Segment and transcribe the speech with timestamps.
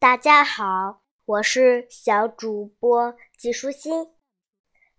[0.00, 4.14] 大家好，我是小主播季舒心。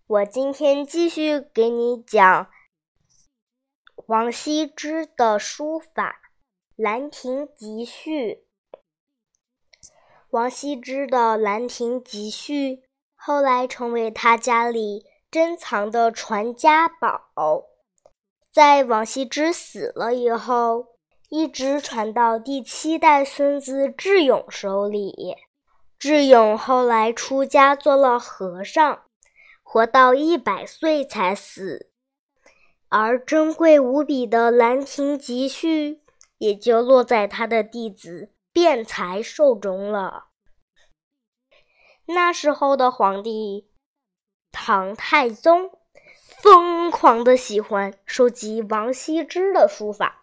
[0.06, 2.50] 我今天继续给你讲
[4.08, 6.20] 王羲之的书法
[6.82, 8.34] 《兰亭集序》。
[10.28, 12.76] 王羲之的《兰亭集序》
[13.14, 17.30] 后来成为他家里珍藏的传家宝，
[18.52, 20.89] 在王羲之死了以后。
[21.30, 25.36] 一直传到第七代孙子智勇手里。
[25.96, 29.02] 智勇后来出家做了和尚，
[29.62, 31.92] 活到一百岁才死。
[32.88, 35.94] 而珍贵无比的《兰亭集序》
[36.38, 40.24] 也就落在他的弟子辩才手中了。
[42.06, 43.68] 那时候的皇帝
[44.50, 45.70] 唐太宗
[46.42, 50.19] 疯狂的喜欢收集王羲之的书法。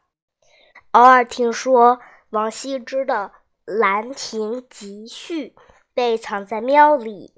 [0.97, 1.99] 偶尔听说
[2.31, 3.31] 王羲之的
[3.71, 5.49] 《兰亭集序》
[5.93, 7.35] 被藏在庙里，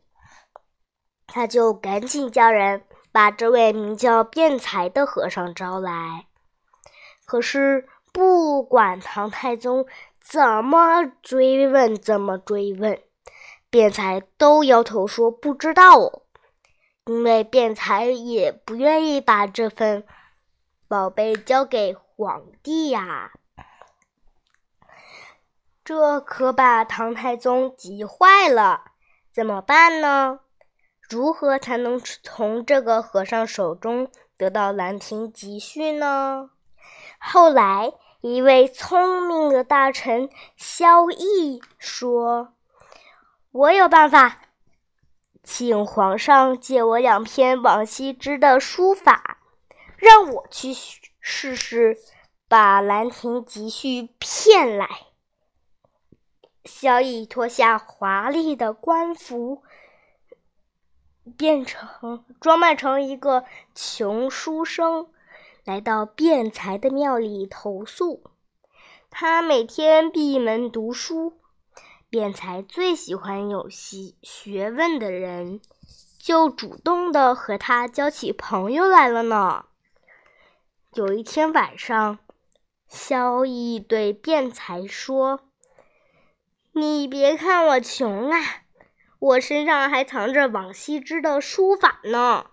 [1.28, 6.28] 他就赶紧叫人把这位名叫辩才的和尚招来。
[7.26, 9.86] 可是，不管唐太宗
[10.22, 12.98] 怎么追问，怎么追问，
[13.70, 16.22] 辩才都摇头说不知道，
[17.08, 20.06] 因为辩才也不愿意把这份
[20.88, 23.34] 宝贝交给皇帝呀。
[25.90, 28.92] 这可把唐太宗急坏了，
[29.34, 30.42] 怎么办呢？
[31.10, 36.52] 如何才能从这个和尚手中得到《兰亭集序》呢？
[37.20, 42.54] 后来，一位聪明的大臣萧绎说
[43.52, 44.42] ：“我有办法，
[45.44, 49.40] 请皇上借我两篇王羲之的书法，
[49.98, 50.72] 让我去
[51.20, 51.98] 试试
[52.48, 54.88] 把《兰亭集序》骗来。”
[56.70, 59.64] 萧逸脱下华丽的官服，
[61.36, 65.10] 变成装扮成一个穷书生，
[65.66, 68.24] 来到辩才的庙里投宿。
[69.10, 71.40] 他每天闭门读书，
[72.08, 75.60] 辩才最喜欢有习学问的人，
[76.20, 79.66] 就主动的和他交起朋友来了呢。
[80.94, 82.20] 有一天晚上，
[82.88, 85.42] 萧逸对辩才说。
[86.74, 88.40] 你别看我穷啊，
[89.20, 92.52] 我身上还藏着王羲之的书法呢。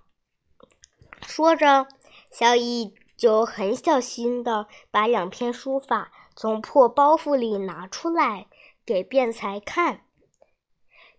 [1.27, 1.87] 说着，
[2.31, 8.47] 小乙就很小心的把两篇书法从破包袱里拿出来
[8.85, 10.03] 给辩才看。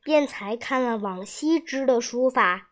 [0.03, 2.69] 辩才看了王羲之的书法，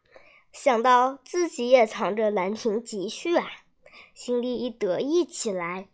[0.52, 3.48] 想到自己也藏着《兰亭集序》啊，
[4.14, 5.90] 心里一得意起来，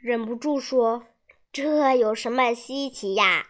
[0.00, 1.04] 忍不住说。
[1.50, 3.46] 这有什么稀奇呀？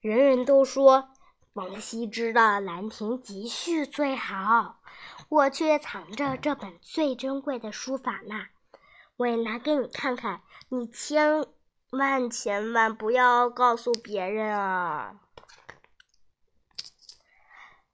[0.00, 1.10] 人人都说
[1.52, 4.80] 王羲之的《兰亭集序》最好，
[5.28, 8.46] 我却藏着这本最珍贵的书法呢。
[9.16, 11.44] 我也拿给你看看，你千
[11.90, 15.20] 万千万不要告诉别人啊！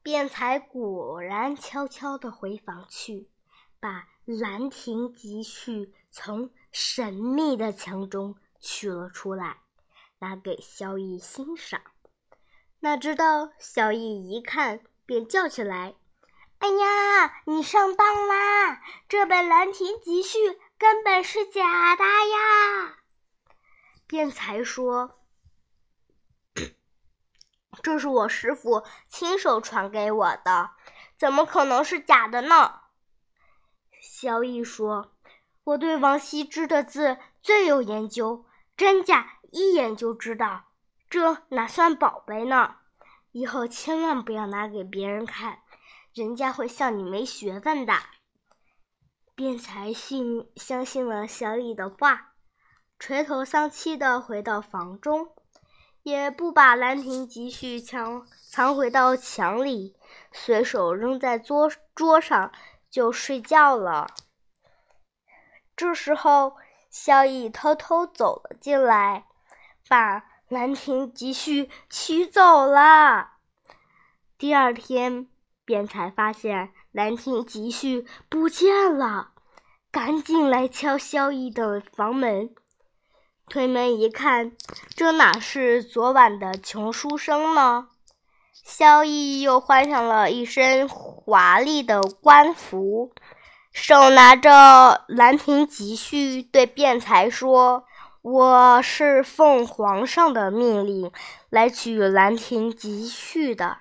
[0.03, 3.29] 辩才果然悄悄地回房去，
[3.81, 4.03] 把
[4.41, 8.37] 《兰亭集序》从神秘的墙中。
[8.61, 9.59] 取了出来，
[10.19, 11.81] 拿给萧逸欣赏。
[12.81, 15.95] 哪知道萧逸一看，便叫起来
[16.59, 18.83] ：“哎呀，你上当啦！
[19.09, 20.39] 这本《兰亭集序》
[20.79, 22.99] 根本是假的呀！”
[24.07, 25.21] 便才说
[27.83, 30.71] ：“这是我师傅亲手传给我的，
[31.19, 32.81] 怎么可能是假的呢？”
[34.01, 35.17] 萧逸说
[35.65, 38.45] ：“我对王羲之的字最有研究。”
[38.77, 40.65] 真假一眼就知道，
[41.09, 42.77] 这哪算宝贝呢？
[43.31, 45.61] 以后千万不要拿给别人看，
[46.13, 47.95] 人家会笑你没学问的。
[49.35, 52.35] 辩才信相信了小李的话，
[52.99, 55.31] 垂头丧气的回到房中，
[56.03, 59.97] 也不把《兰亭集序》藏藏回到墙里，
[60.33, 62.53] 随手扔在桌桌上
[62.91, 64.09] 就睡觉了。
[65.75, 66.57] 这时候。
[66.91, 69.25] 萧逸偷偷走了进来，
[69.89, 73.31] 把《兰亭集序》取走了。
[74.39, 75.29] 第二天，
[75.65, 79.33] 便才发现《兰亭集序》不见了，
[79.91, 82.55] 赶紧来敲萧逸的房门。
[83.49, 84.53] 推门一看，
[84.95, 87.89] 这哪是昨晚的穷书生呢？
[88.65, 93.13] 萧逸又换上了一身华丽的官服。
[93.77, 94.51] 手拿着
[95.07, 97.85] 《兰亭集序》，对辩才说
[98.23, 101.13] ：“我是奉皇上的命令
[101.51, 103.77] 来取《兰亭集序》的，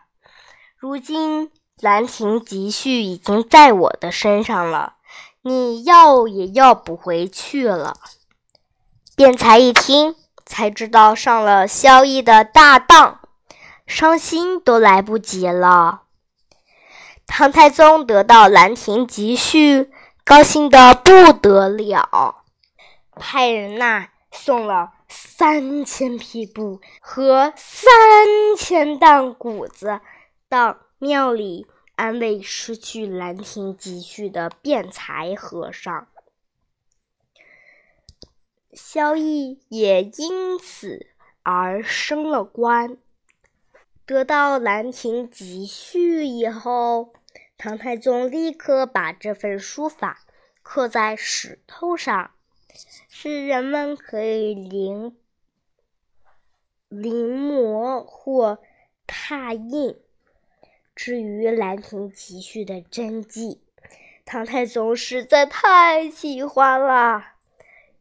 [0.77, 1.47] 如今
[1.80, 4.95] 《兰亭集序》已经在我的身上了，
[5.44, 7.95] 你要也要不回去了。”
[9.15, 10.13] 辩才一听，
[10.45, 13.21] 才知道上了萧绎的大当，
[13.88, 16.01] 伤心都来不及了。
[17.27, 19.81] 唐太宗得到《兰亭集序》，
[20.24, 22.44] 高兴得不得了，
[23.12, 27.83] 派人呐送了三千匹布和三
[28.57, 30.00] 千担谷子
[30.48, 36.07] 到庙里安慰失去《兰亭集序》的辩才和尚。
[38.71, 41.07] 萧绎也因此
[41.44, 42.98] 而升了官。
[44.06, 47.12] 得到《兰亭集序》以后，
[47.57, 50.28] 唐太宗立刻把这份书法
[50.62, 52.30] 刻在石头上，
[53.10, 55.18] 使人们可以临
[56.88, 58.60] 临摹或
[59.07, 60.00] 拓印。
[60.96, 63.63] 至于《兰亭集序》的真迹，
[64.24, 67.24] 唐太宗实在太喜欢了，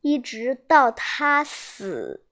[0.03, 2.24] 一直到他死。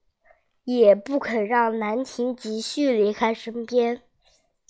[0.65, 4.01] 也不肯让《兰亭集序》离开身边，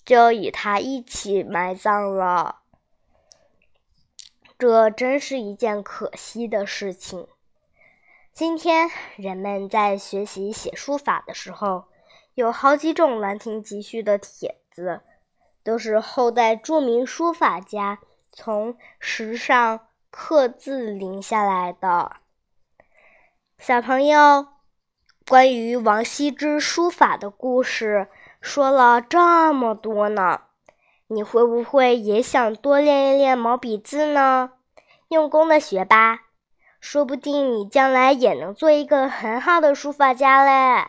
[0.04, 2.62] 就与他一起埋葬了。
[4.58, 7.28] 这真是一件可惜的事情。
[8.32, 11.84] 今天人们在学习写书法的时候，
[12.34, 15.00] 有好几种《兰亭集序》的帖子，
[15.62, 18.00] 都是后代著名书法家
[18.32, 22.16] 从石上刻字临下来的。
[23.58, 24.53] 小朋友。
[25.26, 28.08] 关于王羲之书法的故事
[28.42, 30.42] 说了这么多呢，
[31.06, 34.52] 你会不会也想多练一练毛笔字呢？
[35.08, 36.24] 用功的学吧，
[36.80, 40.88] 说不定你将来也能做一个很好的书法家嘞。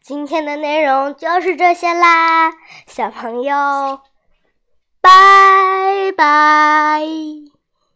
[0.00, 2.52] 今天的内容就是这些啦，
[2.86, 4.02] 小朋友，
[5.00, 7.02] 拜拜。